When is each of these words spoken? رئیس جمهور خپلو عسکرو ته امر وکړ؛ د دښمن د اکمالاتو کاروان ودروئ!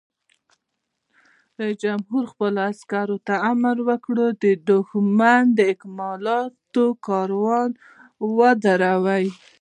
رئیس 1.59 1.77
جمهور 1.83 2.23
خپلو 2.31 2.59
عسکرو 2.71 3.17
ته 3.27 3.33
امر 3.51 3.75
وکړ؛ 3.89 4.17
د 4.43 4.45
دښمن 4.69 5.43
د 5.57 5.59
اکمالاتو 5.73 6.85
کاروان 7.07 7.69
ودروئ! 8.37 9.25